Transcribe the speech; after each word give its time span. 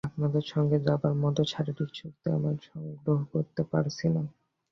আপনার 0.07 0.45
সঙ্গে 0.53 0.77
যাবার 0.87 1.13
মত 1.23 1.37
শারীরিক 1.51 1.89
শক্তি 1.95 2.27
আমি 2.35 2.51
সংগ্রহ 2.67 3.19
করতে 3.33 3.61
পারছি 3.71 4.05
না। 4.09 4.23